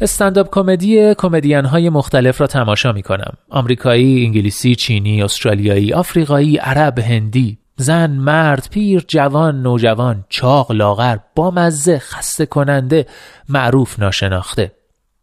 استندآپ 0.00 0.48
کمدی 0.50 1.14
کمدین 1.14 1.64
های 1.64 1.88
مختلف 1.88 2.40
را 2.40 2.46
تماشا 2.46 2.92
می 2.92 3.02
کنم. 3.02 3.32
آمریکایی، 3.50 4.24
انگلیسی، 4.24 4.74
چینی، 4.74 5.22
استرالیایی، 5.22 5.92
آفریقایی، 5.92 6.56
عرب، 6.56 6.98
هندی، 6.98 7.58
زن، 7.76 8.10
مرد، 8.10 8.68
پیر، 8.70 9.04
جوان، 9.08 9.62
نوجوان، 9.62 10.24
چاق، 10.28 10.72
لاغر، 10.72 11.16
با 11.34 11.50
مزه، 11.50 11.98
خسته 11.98 12.46
کننده، 12.46 13.06
معروف 13.48 13.98
ناشناخته. 13.98 14.72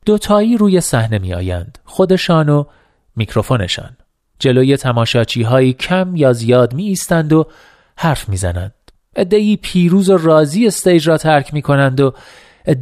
دوتایی 0.05 0.57
روی 0.57 0.81
صحنه 0.81 1.19
می 1.19 1.33
آیند. 1.33 1.77
خودشان 1.85 2.49
و 2.49 2.63
میکروفونشان. 3.15 3.97
جلوی 4.39 4.77
تماشاچی 4.77 5.43
هایی 5.43 5.73
کم 5.73 6.15
یا 6.15 6.33
زیاد 6.33 6.73
می 6.73 6.83
ایستند 6.83 7.33
و 7.33 7.47
حرف 7.95 8.29
می 8.29 8.37
زنند. 8.37 8.73
عده‌ای 9.15 9.57
پیروز 9.57 10.09
و 10.09 10.17
راضی 10.17 10.67
stage 10.67 11.07
را 11.07 11.17
ترک 11.17 11.53
می 11.53 11.61
کنند 11.61 11.99
و 11.99 12.13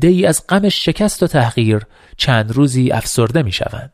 ای 0.04 0.26
از 0.26 0.48
غم 0.48 0.70
شکست 0.70 1.24
و 1.24 1.28
تحقیر 1.28 1.82
چند 2.18 2.52
روزی 2.52 2.92
افسرده 2.92 3.44
می 3.44 3.52
شوند. 3.52 3.92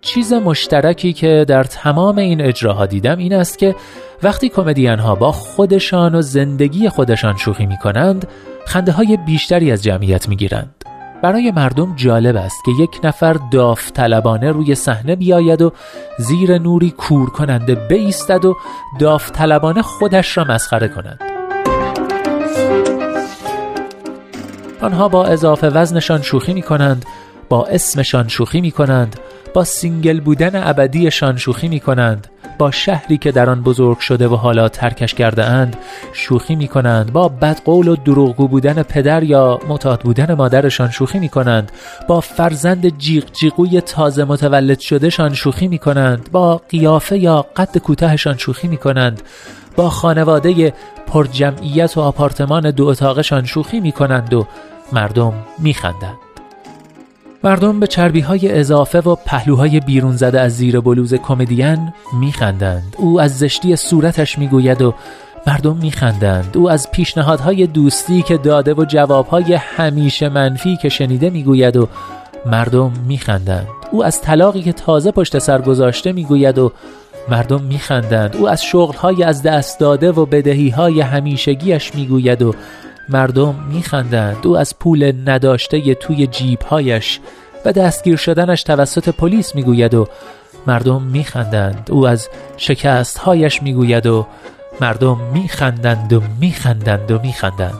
چیز 0.00 0.32
مشترکی 0.32 1.12
که 1.12 1.44
در 1.48 1.64
تمام 1.64 2.18
این 2.18 2.40
اجراها 2.40 2.86
دیدم 2.86 3.18
این 3.18 3.32
است 3.34 3.58
که 3.58 3.74
وقتی 4.22 4.48
کمدین 4.48 4.98
ها 4.98 5.14
با 5.14 5.32
خودشان 5.32 6.14
و 6.14 6.22
زندگی 6.22 6.88
خودشان 6.88 7.36
شوخی 7.36 7.66
می 7.66 7.76
کنند 7.76 8.28
خنده 8.66 8.92
های 8.92 9.18
بیشتری 9.26 9.72
از 9.72 9.82
جمعیت 9.82 10.28
می 10.28 10.36
گیرند. 10.36 10.77
برای 11.22 11.50
مردم 11.50 11.94
جالب 11.96 12.36
است 12.36 12.64
که 12.64 12.70
یک 12.82 13.00
نفر 13.04 13.36
داوطلبانه 13.52 14.52
روی 14.52 14.74
صحنه 14.74 15.16
بیاید 15.16 15.62
و 15.62 15.72
زیر 16.18 16.58
نوری 16.58 16.90
کور 16.90 17.30
کننده 17.30 17.74
بایستد 17.74 18.44
و 18.44 18.56
داوطلبانه 18.98 19.82
خودش 19.82 20.36
را 20.36 20.44
مسخره 20.44 20.88
کند. 20.88 21.20
آنها 24.80 25.08
با 25.08 25.26
اضافه 25.26 25.68
وزنشان 25.68 26.22
شوخی 26.22 26.54
می 26.54 26.62
کنند 26.62 27.04
با 27.48 27.66
اسمشان 27.66 28.28
شوخی 28.28 28.60
می 28.60 28.70
کنند 28.70 29.16
با 29.54 29.64
single 29.64 30.20
بودن 30.20 30.68
ابدیشان 30.68 31.36
شوخی 31.36 31.68
می 31.68 31.80
کنند 31.80 32.26
با 32.58 32.70
شهری 32.70 33.18
که 33.18 33.32
در 33.32 33.50
آن 33.50 33.62
بزرگ 33.62 33.98
شده 33.98 34.28
و 34.28 34.34
حالا 34.34 34.68
ترکش 34.68 35.14
کرده 35.14 35.44
اند 35.44 35.76
شوخی 36.12 36.56
می 36.56 36.68
کنند 36.68 37.12
با 37.12 37.28
بدقول 37.28 37.88
و 37.88 37.96
دروغگو 37.96 38.48
بودن 38.48 38.82
پدر 38.82 39.22
یا 39.22 39.60
معتاد 39.68 40.00
بودن 40.00 40.34
مادرشان 40.34 40.90
شوخی 40.90 41.18
می 41.18 41.28
کنند 41.28 41.72
با 42.08 42.20
فرزند 42.20 42.98
جیغ 42.98 43.24
جیغوی 43.32 43.80
تازه 43.80 44.24
متولد 44.24 44.78
شدهشان 44.78 45.34
شوخی 45.34 45.68
می 45.68 45.78
کنند 45.78 46.28
با 46.32 46.60
قیافه 46.68 47.18
یا 47.18 47.46
قد 47.56 47.78
کوتاهشان 47.78 48.36
شوخی 48.36 48.68
می 48.68 48.76
کنند 48.76 49.22
با 49.76 49.90
خانواده 49.90 50.72
پرجمعیت 51.06 51.96
و 51.96 52.00
آپارتمان 52.00 52.70
دو 52.70 52.86
اتاقشان 52.86 53.44
شوخی 53.44 53.80
می 53.80 53.92
کنند 53.92 54.34
و 54.34 54.46
مردم 54.92 55.32
می 55.58 55.74
خندند. 55.74 56.27
مردم 57.48 57.80
به 57.80 57.86
چربی 57.86 58.20
های 58.20 58.58
اضافه 58.58 59.00
و 59.00 59.14
پهلوهای 59.14 59.80
بیرون 59.80 60.16
زده 60.16 60.40
از 60.40 60.56
زیر 60.56 60.80
بلوز 60.80 61.14
کمدین 61.14 61.92
میخندند. 62.20 62.96
او 62.98 63.20
از 63.20 63.38
زشتی 63.38 63.76
صورتش 63.76 64.38
می‌گوید 64.38 64.82
و 64.82 64.94
مردم 65.46 65.76
میخندند. 65.76 66.56
او 66.56 66.70
از 66.70 66.90
پیشنهادهای 66.90 67.66
دوستی 67.66 68.22
که 68.22 68.36
داده 68.36 68.74
و 68.74 68.84
جوابهای 68.84 69.54
همیشه 69.54 70.28
منفی 70.28 70.76
که 70.76 70.88
شنیده 70.88 71.30
می‌گوید 71.30 71.76
و 71.76 71.88
مردم 72.46 72.92
میخندند. 73.06 73.68
او 73.90 74.04
از 74.04 74.20
طلاقی 74.20 74.62
که 74.62 74.72
تازه 74.72 75.10
پشت 75.10 75.38
سر 75.38 75.62
گذاشته 75.62 76.12
می‌گوید 76.12 76.58
و 76.58 76.72
مردم 77.28 77.62
میخندند. 77.62 78.36
او 78.36 78.48
از 78.48 78.64
شغلهای 78.64 79.22
از 79.22 79.42
دست 79.42 79.80
داده 79.80 80.12
و 80.12 80.26
بدهیهای 80.26 81.00
همیشگیش 81.00 81.94
می‌گوید 81.94 82.42
و 82.42 82.54
مردم 83.08 83.54
میخندند. 83.72 84.46
او 84.46 84.58
از 84.58 84.78
پول 84.78 85.12
نداشته 85.26 85.94
توی 85.94 86.26
جیبهایش 86.26 87.20
و 87.64 87.72
دستگیر 87.72 88.16
شدنش 88.16 88.62
توسط 88.62 89.08
پلیس 89.08 89.54
می‌گوید 89.54 89.94
و 89.94 90.08
مردم 90.66 91.02
میخندند. 91.02 91.88
او 91.92 92.08
از 92.08 92.28
شکستهایش 92.56 93.62
می‌گوید 93.62 94.06
و 94.06 94.26
مردم 94.80 95.18
میخندند 95.32 96.12
و 96.12 96.22
میخندند 96.40 97.10
و 97.10 97.18
میخندند. 97.18 97.78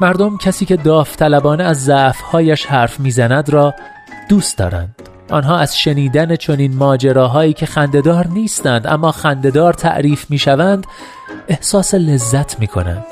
مردم 0.00 0.36
کسی 0.36 0.66
که 0.66 0.76
داوطلبانه 0.76 1.64
از 1.64 1.84
ضعفهایش 1.84 2.66
حرف 2.66 3.00
می‌زند 3.00 3.50
را 3.50 3.74
دوست 4.28 4.58
دارند. 4.58 4.94
آنها 5.30 5.58
از 5.58 5.78
شنیدن 5.78 6.36
چنین 6.36 6.76
ماجراهایی 6.76 7.52
که 7.52 7.66
خندهدار 7.66 8.26
نیستند 8.26 8.86
اما 8.86 9.12
خندهدار 9.12 9.72
تعریف 9.72 10.30
می‌شوند 10.30 10.86
احساس 11.48 11.94
لذت 11.94 12.60
می‌کنند. 12.60 13.04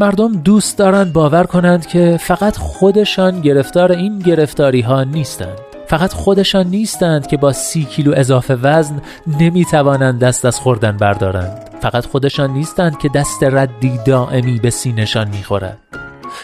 مردم 0.00 0.32
دوست 0.32 0.78
دارند 0.78 1.12
باور 1.12 1.44
کنند 1.44 1.86
که 1.86 2.16
فقط 2.20 2.56
خودشان 2.56 3.40
گرفتار 3.40 3.92
این 3.92 4.18
گرفتاری 4.18 4.80
ها 4.80 5.04
نیستند. 5.04 5.58
فقط 5.86 6.12
خودشان 6.12 6.66
نیستند 6.66 7.26
که 7.26 7.36
با 7.36 7.52
سی 7.52 7.84
کیلو 7.84 8.12
اضافه 8.16 8.54
وزن 8.54 9.02
نمی 9.40 9.64
توانند 9.64 10.18
دست 10.18 10.44
از 10.44 10.58
خوردن 10.58 10.96
بردارند. 10.96 11.70
فقط 11.80 12.06
خودشان 12.06 12.50
نیستند 12.50 12.98
که 12.98 13.08
دست 13.14 13.42
ردی 13.42 13.98
دائمی 14.06 14.58
به 14.58 14.70
سینشان 14.70 15.28
می‌خورد. 15.28 15.78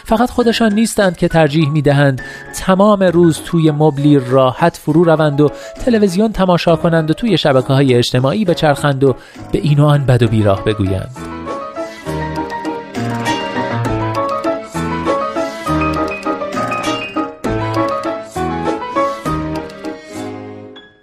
فقط 0.05 0.29
خودشان 0.29 0.73
نیستند 0.73 1.17
که 1.17 1.27
ترجیح 1.27 1.69
می 1.69 1.81
دهند 1.81 2.21
تمام 2.55 3.03
روز 3.03 3.41
توی 3.45 3.71
مبلی 3.71 4.19
راحت 4.19 4.77
فرو 4.77 5.03
روند 5.03 5.41
و 5.41 5.51
تلویزیون 5.85 6.31
تماشا 6.31 6.75
کنند 6.75 7.09
و 7.09 7.13
توی 7.13 7.37
شبکه 7.37 7.73
های 7.73 7.93
اجتماعی 7.93 8.45
بچرخند 8.45 9.03
و 9.03 9.15
به 9.51 9.59
این 9.59 9.79
آن 9.79 10.05
بد 10.05 10.23
و 10.23 10.27
بیراه 10.27 10.63
بگویند. 10.63 11.36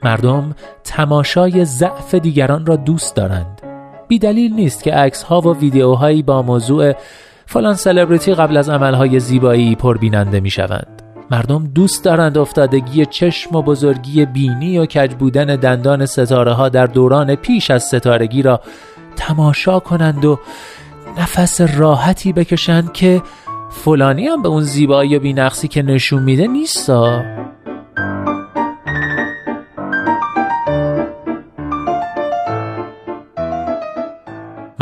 مردم 0.04 0.54
تماشای 0.84 1.64
ضعف 1.64 2.14
دیگران 2.14 2.66
را 2.66 2.76
دوست 2.76 3.16
دارند. 3.16 3.60
بی 4.08 4.18
دلیل 4.18 4.54
نیست 4.54 4.82
که 4.82 4.92
عکس 4.94 5.22
ها 5.22 5.40
و 5.40 5.56
ویدیوهایی 5.56 6.22
با 6.22 6.42
موضوع 6.42 6.92
فلان 7.46 7.74
سلبریتی 7.74 8.34
قبل 8.34 8.56
از 8.56 8.68
عملهای 8.68 9.20
زیبایی 9.20 9.76
پربیننده 9.76 10.40
می 10.40 10.50
شوند 10.50 11.02
مردم 11.30 11.66
دوست 11.74 12.04
دارند 12.04 12.38
افتادگی 12.38 13.06
چشم 13.06 13.56
و 13.56 13.62
بزرگی 13.62 14.26
بینی 14.26 14.78
و 14.78 14.86
کج 14.86 15.14
بودن 15.14 15.56
دندان 15.56 16.06
ستاره 16.06 16.52
ها 16.52 16.68
در 16.68 16.86
دوران 16.86 17.34
پیش 17.34 17.70
از 17.70 17.84
ستارگی 17.84 18.42
را 18.42 18.60
تماشا 19.16 19.80
کنند 19.80 20.24
و 20.24 20.38
نفس 21.18 21.60
راحتی 21.60 22.32
بکشند 22.32 22.92
که 22.92 23.22
فلانی 23.70 24.26
هم 24.26 24.42
به 24.42 24.48
اون 24.48 24.62
زیبایی 24.62 25.16
و 25.16 25.20
بینقصی 25.20 25.68
که 25.68 25.82
نشون 25.82 26.22
میده 26.22 26.46
نیستا. 26.46 27.22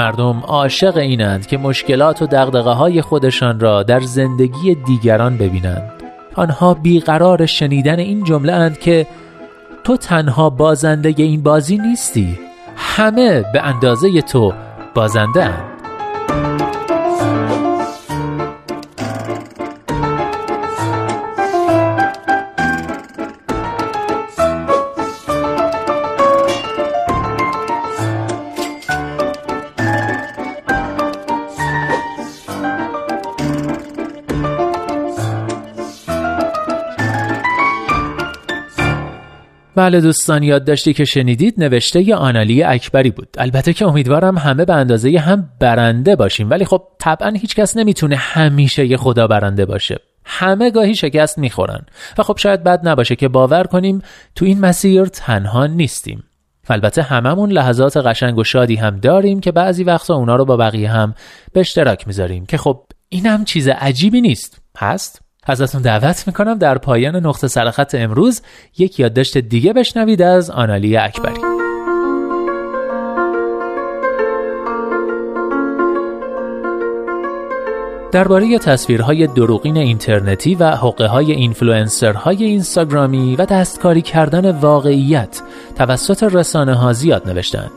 مردم 0.02 0.40
عاشق 0.40 0.96
اینند 0.96 1.46
که 1.46 1.58
مشکلات 1.58 2.22
و 2.22 2.26
دقدقه 2.26 2.70
های 2.70 3.02
خودشان 3.02 3.60
را 3.60 3.82
در 3.82 4.00
زندگی 4.00 4.74
دیگران 4.74 5.36
ببینند. 5.36 5.92
آنها 6.34 6.74
بیقرار 6.74 7.46
شنیدن 7.46 7.98
این 7.98 8.24
جمله 8.24 8.52
اند 8.52 8.78
که 8.78 9.06
تو 9.84 9.96
تنها 9.96 10.50
بازنده 10.50 11.14
این 11.16 11.42
بازی 11.42 11.78
نیستی 11.78 12.38
همه 12.76 13.44
به 13.52 13.62
اندازه 13.62 14.22
تو 14.22 14.52
بازنده 14.94 15.44
اند. 15.44 15.71
بله 39.74 40.00
دوستان 40.00 40.42
یادداشتی 40.42 40.92
که 40.92 41.04
شنیدید 41.04 41.54
نوشته 41.58 42.08
ی 42.08 42.12
آنالی 42.12 42.62
اکبری 42.62 43.10
بود. 43.10 43.28
البته 43.38 43.72
که 43.72 43.86
امیدوارم 43.86 44.38
همه 44.38 44.64
به 44.64 44.74
اندازه 44.74 45.18
هم 45.18 45.48
برنده 45.58 46.16
باشیم. 46.16 46.50
ولی 46.50 46.64
خب 46.64 46.82
طبعا 46.98 47.28
هیچکس 47.28 47.76
نمی‌تونه 47.76 48.16
همیشه 48.16 48.86
یه 48.86 48.96
خدا 48.96 49.26
برنده 49.26 49.64
باشه. 49.64 49.98
همه 50.24 50.70
گاهی 50.70 50.94
شکست 50.94 51.38
می‌خورن. 51.38 51.86
و 52.18 52.22
خب 52.22 52.36
شاید 52.36 52.64
بد 52.64 52.88
نباشه 52.88 53.16
که 53.16 53.28
باور 53.28 53.64
کنیم 53.64 54.02
تو 54.34 54.44
این 54.44 54.60
مسیر 54.60 55.04
تنها 55.04 55.66
نیستیم. 55.66 56.24
البته 56.68 57.02
هممون 57.02 57.52
لحظات 57.52 57.96
قشنگ 57.96 58.38
و 58.38 58.44
شادی 58.44 58.76
هم 58.76 58.96
داریم 58.96 59.40
که 59.40 59.52
بعضی 59.52 59.84
وقتا 59.84 60.14
اونا 60.14 60.36
رو 60.36 60.44
با 60.44 60.56
بقیه 60.56 60.90
هم 60.90 61.14
به 61.52 61.60
اشتراک 61.60 62.06
می‌ذاریم 62.06 62.46
که 62.46 62.56
خب 62.58 62.84
اینم 63.08 63.44
چیز 63.44 63.68
عجیبی 63.68 64.20
نیست. 64.20 64.62
هست 64.78 65.22
ازتون 65.46 65.82
دعوت 65.82 66.26
می‌کنم 66.26 66.58
در 66.58 66.78
پایان 66.78 67.16
نقطه 67.16 67.48
سرخط 67.48 67.94
امروز 67.94 68.42
یک 68.78 69.00
یادداشت 69.00 69.38
دیگه 69.38 69.72
بشنوید 69.72 70.22
از 70.22 70.50
آنالی 70.50 70.96
اکبری 70.96 71.40
درباره 78.12 78.58
تصویرهای 78.58 79.26
دروغین 79.26 79.76
اینترنتی 79.76 80.54
و 80.54 80.70
حقه 80.70 81.06
های 81.06 81.32
اینفلوئنسرهای 81.32 82.44
اینستاگرامی 82.44 83.36
و 83.36 83.46
دستکاری 83.46 84.02
کردن 84.02 84.50
واقعیت 84.50 85.42
توسط 85.78 86.22
رسانه 86.22 86.74
ها 86.74 86.92
زیاد 86.92 87.28
نوشتند. 87.28 87.70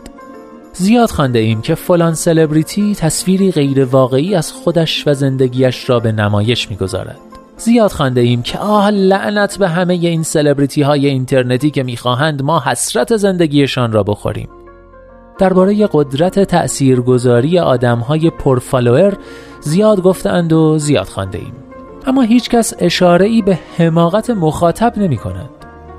زیاد 0.73 1.09
خوانده 1.09 1.39
ایم 1.39 1.61
که 1.61 1.75
فلان 1.75 2.13
سلبریتی 2.13 2.95
تصویری 2.95 3.51
غیر 3.51 3.85
واقعی 3.85 4.35
از 4.35 4.51
خودش 4.51 5.07
و 5.07 5.13
زندگیش 5.13 5.89
را 5.89 6.00
به 6.00 6.11
نمایش 6.11 6.69
می‌گذارد. 6.69 7.34
زیاد 7.57 7.92
خوانده 7.92 8.21
ایم 8.22 8.42
که 8.42 8.57
آه 8.57 8.90
لعنت 8.90 9.57
به 9.57 9.68
همه 9.68 9.94
این 9.94 10.24
سلبریتی 10.24 10.81
های 10.81 11.07
اینترنتی 11.07 11.72
که 11.72 11.84
می‌خواهند 11.84 12.42
ما 12.42 12.60
حسرت 12.66 13.18
زندگیشان 13.18 13.92
را 13.92 14.04
بخوریم. 14.04 14.50
درباره 15.38 15.90
قدرت 15.92 16.40
تأثیرگذاری 16.40 17.60
آدم 17.60 18.00
های 18.00 18.30
پرفالوئر 18.30 19.13
زیاد 19.62 20.02
گفتند 20.02 20.54
و 20.54 20.78
زیاد 20.78 21.07
خانده 21.07 21.38
ایم. 21.38 21.54
اما 22.07 22.22
هیچ 22.22 22.50
کس 22.50 22.74
اشاره 22.80 23.25
ای 23.25 23.42
به 23.42 23.60
حماقت 23.78 24.30
مخاطب 24.30 24.94
نمی 24.98 25.18
کند. 25.18 25.50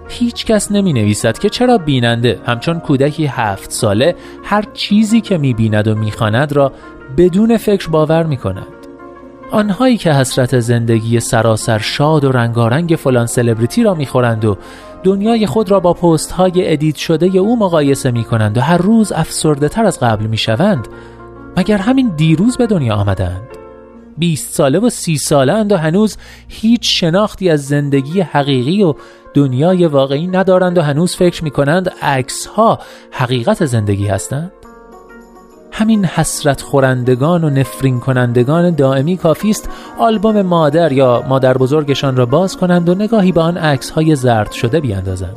هیچ 0.08 0.46
کس 0.46 0.72
نمی 0.72 0.92
نویسد 0.92 1.38
که 1.38 1.48
چرا 1.48 1.78
بیننده 1.78 2.40
همچون 2.46 2.80
کودکی 2.80 3.26
هفت 3.26 3.70
ساله 3.70 4.14
هر 4.44 4.64
چیزی 4.72 5.20
که 5.20 5.38
می 5.38 5.54
بیند 5.54 5.88
و 5.88 5.94
می 5.94 6.12
را 6.50 6.72
بدون 7.16 7.56
فکر 7.56 7.88
باور 7.88 8.22
می 8.22 8.36
کند. 8.36 8.75
آنهایی 9.50 9.96
که 9.96 10.12
حسرت 10.12 10.60
زندگی 10.60 11.20
سراسر 11.20 11.78
شاد 11.78 12.24
و 12.24 12.32
رنگارنگ 12.32 12.96
فلان 12.98 13.26
سلبریتی 13.26 13.82
را 13.82 13.94
می‌خورند 13.94 14.44
و 14.44 14.56
دنیای 15.02 15.46
خود 15.46 15.70
را 15.70 15.80
با 15.80 15.92
پست 15.92 16.30
های 16.30 16.72
edit 16.72 16.96
شده 16.96 17.38
او 17.38 17.58
مقایسه 17.58 18.10
می 18.10 18.24
کنند 18.24 18.58
و 18.58 18.60
هر 18.60 18.78
روز 18.78 19.12
افسرده 19.12 19.68
تر 19.68 19.84
از 19.84 20.00
قبل 20.00 20.26
می 20.26 20.36
شوند 20.36 20.88
مگر 21.56 21.78
همین 21.78 22.12
دیروز 22.16 22.56
به 22.56 22.66
دنیا 22.66 22.94
آمدند؟ 22.94 23.42
20 24.18 24.54
ساله 24.54 24.78
و 24.78 24.90
سی 24.90 25.16
ساله 25.16 25.52
اند 25.52 25.72
و 25.72 25.76
هنوز 25.76 26.16
هیچ 26.48 27.00
شناختی 27.00 27.50
از 27.50 27.66
زندگی 27.66 28.20
حقیقی 28.20 28.82
و 28.82 28.94
دنیای 29.34 29.86
واقعی 29.86 30.26
ندارند 30.26 30.78
و 30.78 30.82
هنوز 30.82 31.16
فکر 31.16 31.44
می 31.44 31.50
کنند 31.50 31.92
عکس 32.02 32.46
ها 32.46 32.78
حقیقت 33.10 33.64
زندگی 33.64 34.06
هستند؟ 34.06 34.52
همین 35.76 36.04
حسرت 36.04 36.62
خورندگان 36.62 37.44
و 37.44 37.50
نفرین 37.50 38.00
کنندگان 38.00 38.70
دائمی 38.70 39.16
کافی 39.16 39.50
است 39.50 39.68
آلبوم 39.98 40.42
مادر 40.42 40.92
یا 40.92 41.24
مادر 41.28 41.58
بزرگشان 41.58 42.16
را 42.16 42.26
باز 42.26 42.56
کنند 42.56 42.88
و 42.88 42.94
نگاهی 42.94 43.32
به 43.32 43.40
آن 43.40 43.56
عکس 43.56 43.90
های 43.90 44.16
زرد 44.16 44.52
شده 44.52 44.80
بیاندازند. 44.80 45.36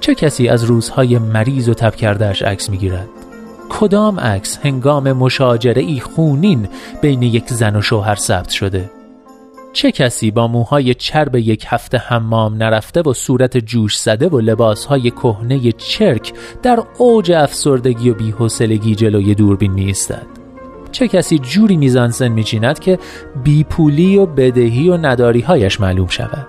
چه 0.00 0.14
کسی 0.14 0.48
از 0.48 0.64
روزهای 0.64 1.18
مریض 1.18 1.68
و 1.68 1.74
تب 1.74 1.94
کردهش 1.94 2.42
عکس 2.42 2.70
می‌گیرد؟ 2.70 3.08
کدام 3.68 4.20
عکس 4.20 4.58
هنگام 4.62 5.12
مشاجره 5.12 5.82
ای 5.82 6.00
خونین 6.00 6.68
بین 7.02 7.22
یک 7.22 7.48
زن 7.48 7.76
و 7.76 7.82
شوهر 7.82 8.14
ثبت 8.14 8.50
شده؟ 8.50 8.90
چه 9.74 9.92
کسی 9.92 10.30
با 10.30 10.48
موهای 10.48 10.94
چرب 10.94 11.36
یک 11.36 11.64
هفته 11.68 11.98
حمام 11.98 12.54
نرفته 12.54 13.02
و 13.02 13.12
صورت 13.12 13.56
جوش 13.56 13.96
زده 13.96 14.28
و 14.28 14.40
لباسهای 14.40 15.10
کهنه 15.10 15.72
چرک 15.72 16.32
در 16.62 16.82
اوج 16.98 17.32
افسردگی 17.32 18.10
و 18.10 18.14
بیحوصلگی 18.14 18.94
جلوی 18.94 19.34
دوربین 19.34 19.72
می 19.72 19.84
ایستد 19.84 20.26
چه 20.92 21.08
کسی 21.08 21.38
جوری 21.38 21.76
میزانسن 21.76 22.28
میچیند 22.28 22.78
که 22.78 22.98
بیپولی 23.44 24.16
و 24.16 24.26
بدهی 24.26 24.88
و 24.88 24.96
نداریهایش 24.96 25.80
معلوم 25.80 26.08
شود؟ 26.08 26.46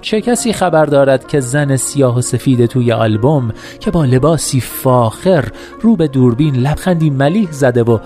چه 0.00 0.20
کسی 0.20 0.52
خبر 0.52 0.84
دارد 0.84 1.26
که 1.26 1.40
زن 1.40 1.76
سیاه 1.76 2.18
و 2.18 2.20
سفید 2.20 2.66
توی 2.66 2.92
آلبوم 2.92 3.52
که 3.80 3.90
با 3.90 4.04
لباسی 4.04 4.60
فاخر 4.60 5.48
رو 5.80 5.96
به 5.96 6.08
دوربین 6.08 6.56
لبخندی 6.56 7.10
ملیح 7.10 7.52
زده 7.52 7.82
و 7.82 7.98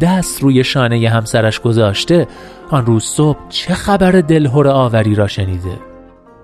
دست 0.00 0.42
روی 0.42 0.64
شانه 0.64 1.08
همسرش 1.08 1.60
گذاشته 1.60 2.26
آن 2.70 2.86
روز 2.86 3.04
صبح 3.04 3.38
چه 3.48 3.74
خبر 3.74 4.12
دلهور 4.12 4.68
آوری 4.68 5.14
را 5.14 5.26
شنیده؟ 5.26 5.78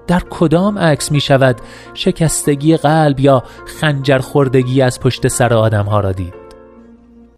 در 0.07 0.23
کدام 0.31 0.79
عکس 0.79 1.13
می 1.13 1.21
شود 1.21 1.57
شکستگی 1.95 2.77
قلب 2.77 3.21
یا 3.21 3.43
خنجر 3.81 4.19
خوردگی 4.19 4.83
از 4.83 5.01
پشت 5.01 5.29
سر 5.29 5.55
آدم 5.55 5.85
ها 5.85 6.01
را 6.01 6.13
دید؟ 6.13 6.35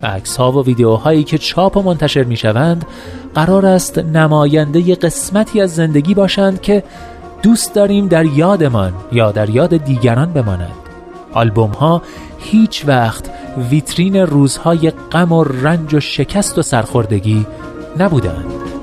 عکس 0.03 0.37
ها 0.37 0.53
و 0.53 0.65
ویدیوهایی 0.65 1.25
که 1.25 1.39
چاپ 1.39 1.77
و 1.77 1.83
منتشر 1.83 2.25
می 2.25 2.37
شوند 2.37 2.87
قرار 3.35 3.67
است 3.67 3.99
نماینده 3.99 4.95
قسمتی 4.95 5.61
از 5.61 5.75
زندگی 5.75 6.15
باشند 6.15 6.61
که 6.61 6.83
دوست 7.43 7.75
داریم 7.75 8.09
در 8.09 8.25
یادمان 8.25 8.93
یا 9.13 9.33
در 9.33 9.51
یاد 9.51 9.77
دیگران 9.77 10.33
بمانند. 10.33 10.87
آلبوم 11.33 11.71
ها 11.71 12.03
هیچ 12.39 12.85
وقت 12.87 13.31
ویترین 13.71 14.17
روزهای 14.17 14.91
غم 14.91 15.33
و 15.33 15.45
رنج 15.45 15.95
و 15.95 16.01
شکست 16.01 16.59
و 16.59 16.63
سرخوردگی 16.63 17.47
نبودند 17.99 18.76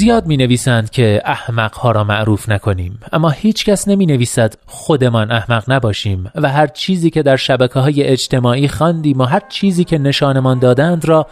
زیاد 0.00 0.26
می 0.26 0.36
نویسند 0.36 0.90
که 0.90 1.22
احمق 1.24 1.74
ها 1.74 1.90
را 1.90 2.04
معروف 2.04 2.48
نکنیم. 2.48 3.00
اما 3.12 3.30
هیچ 3.30 3.64
کس 3.64 3.88
نمی 3.88 4.06
نویسد 4.06 4.54
خودمان 4.66 5.32
احمق 5.32 5.64
نباشیم 5.68 6.30
و 6.34 6.48
هر 6.48 6.66
چیزی 6.66 7.10
که 7.10 7.22
در 7.22 7.36
شبکه 7.36 7.80
های 7.80 8.02
اجتماعی 8.02 8.68
خواندیم 8.68 9.20
و 9.20 9.24
هر 9.24 9.42
چیزی 9.48 9.84
که 9.84 9.98
نشانمان 9.98 10.58
دادند 10.58 11.04
را 11.04 11.26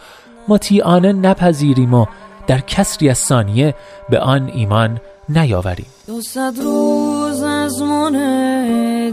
مطیعانه 0.47 1.13
نپذیریم 1.13 1.93
و 1.93 2.05
در 2.47 2.59
کسری 2.59 3.09
از 3.09 3.17
ثانیه 3.17 3.75
به 4.09 4.19
آن 4.19 4.51
ایمان 4.53 4.99
نیاوریم. 5.29 5.87
دوست 6.07 6.37
روز 6.37 7.43
از 7.43 7.81
من 7.81 8.11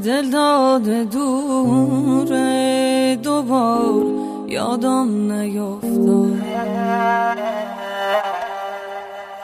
دل 0.04 0.30
داده 0.30 1.04
دوره 1.04 3.18
دوبار 3.22 4.04
یادم 4.48 5.32
نیفتاد. 5.32 7.35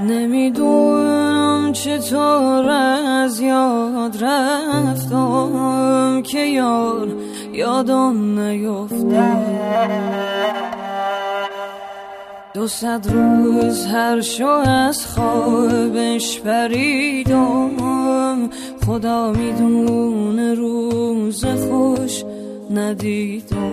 نمی‌دونم 0.09 1.73
چطور 1.73 2.69
از 2.69 3.41
یاد 3.41 4.25
رفتم 4.25 5.53
که 6.23 6.39
یار 6.39 7.09
یادم 7.53 8.41
نیفتم 8.41 9.43
دو 12.55 12.69
صد 12.69 13.07
روز 13.13 13.87
هر 13.87 14.21
شو 14.21 14.47
از 14.47 15.07
خوابش 15.07 16.41
پریدم. 16.41 17.71
خدا 18.87 19.33
می‌دونه 19.33 20.55
روز 20.55 21.45
خوش 21.45 22.25
ندیدم. 22.71 23.73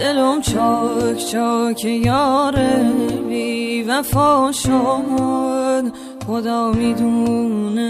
دلم 0.00 0.40
چاک 0.40 1.18
چاک 1.32 1.84
یاره 1.84 2.92
بی 3.28 3.82
وفا 3.82 4.52
شد 4.52 5.84
خدا 6.26 6.72
می‌دونه 6.72 7.82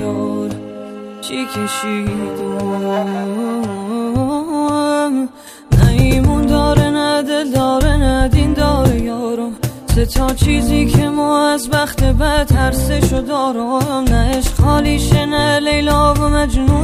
یار 0.00 0.50
چی 1.20 1.46
کشیدم. 1.46 3.06
نه 5.78 5.88
ایمون 5.98 6.46
داره 6.46 6.90
نه 6.90 7.22
دل 7.22 7.50
داره 7.50 7.96
نه 7.96 8.28
دین 8.28 8.52
داره 8.52 9.00
یارم. 9.00 9.52
سه 9.94 10.06
تا 10.06 10.34
چیزی 10.34 10.86
که 10.86 11.08
ما 11.08 11.48
از 11.48 11.70
بخت 11.70 12.04
بد 12.04 12.46
ترسشو 12.46 13.20
دارم 13.20 14.04
نه 14.08 14.36
عشق 14.36 14.54
خالیشه 14.54 15.26
نه 15.26 15.58
لیلا 15.58 16.14
و 16.14 16.18
مجنون. 16.18 16.75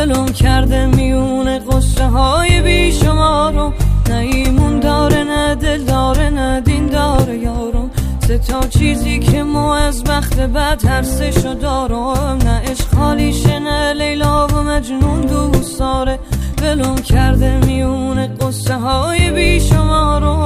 ولم 0.00 0.26
کرده 0.26 0.86
میونه 0.86 1.58
قصه 1.58 2.04
های 2.04 2.60
بی 2.60 2.92
شما 2.92 3.50
رو 3.50 3.72
نه 4.10 4.16
ایمون 4.16 4.80
داره 4.80 5.24
نه 5.24 5.54
دل 5.54 5.84
داره 5.84 6.30
نه 6.30 6.60
دین 6.60 6.86
داره 6.86 7.38
یارم 7.38 7.90
سه 8.30 8.38
تا 8.38 8.60
چیزی 8.60 9.18
که 9.18 9.42
ما 9.42 9.76
از 9.76 10.04
بخت 10.04 10.40
بد 10.40 10.78
ترسشو 10.78 11.54
دارم. 11.54 12.38
نه 12.44 12.70
عشق 12.70 12.94
خالیشه 12.94 13.58
نه 13.58 13.92
لیلا 13.92 14.46
و 14.46 14.62
مجنون 14.62 15.20
دوست 15.20 15.78
داره. 15.78 16.18
ولم 16.62 16.94
کرده 16.94 17.66
میون 17.66 18.26
قصه 18.36 18.74
های 18.74 19.30
بیشمارم 19.30 20.39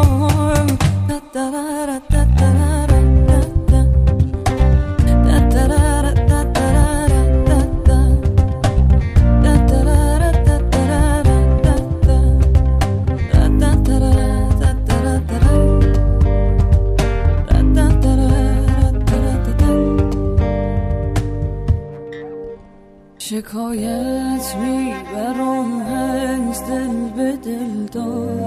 شکایت 23.19 24.57
می‌برم 24.61 25.83
از 25.83 26.65
دل 26.67 27.09
به 27.17 27.37
دل 27.37 27.87
دار 27.93 28.41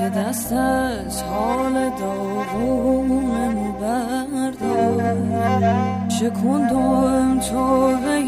یه 0.00 0.08
دست 0.08 0.52
از 0.52 1.22
حال 1.22 1.90
داغونمو 2.00 3.72
بردار. 3.72 5.16
شکندم 6.08 7.40
توبه 7.40 8.20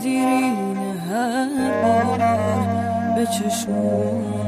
دیرین 0.00 0.76
هر 1.10 1.82
بار 1.82 2.18
به 3.16 3.26
چشمون 3.26 4.45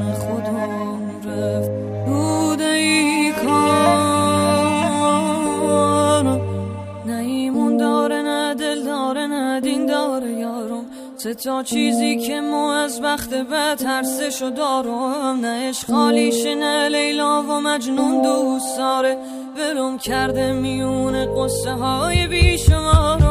تا 11.45 11.63
چیزی 11.63 12.17
که 12.17 12.41
ما 12.41 12.75
از 12.75 13.01
بخت 13.03 13.35
بد 13.35 13.75
ترسشو 13.77 14.51
دارم 14.51 15.41
نه 15.41 15.69
عشق 15.69 15.91
خالیشه 15.91 16.55
نه 16.55 16.89
لیلا 16.89 17.43
و 17.43 17.61
مجنون 17.61 18.23
دوست 18.23 18.77
داره. 18.77 19.19
ولم 19.57 19.99
کرده 19.99 20.53
میون 20.53 21.35
قصه 21.35 21.71
های 21.71 22.27
بیشمارم 22.27 23.28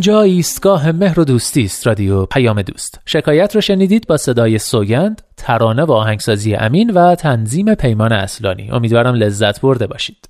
اینجا 0.00 0.22
ایستگاه 0.22 0.92
مهر 0.92 1.20
و 1.20 1.24
دوستی 1.24 1.64
است 1.64 1.86
رادیو 1.86 2.26
پیام 2.26 2.62
دوست. 2.62 3.00
شکایت 3.06 3.54
رو 3.54 3.60
شنیدید 3.60 4.06
با 4.06 4.16
صدای 4.16 4.58
سوگند 4.58 5.22
ترانه 5.36 5.84
و 5.84 5.92
آهنگسازی 5.92 6.54
امین 6.54 6.90
و 6.90 7.14
تنظیم 7.14 7.74
پیمان 7.74 8.12
اصلانی. 8.12 8.70
امیدوارم 8.70 9.14
لذت 9.14 9.60
برده 9.60 9.86
باشید. 9.86 10.28